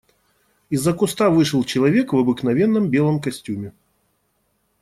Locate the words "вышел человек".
1.29-2.11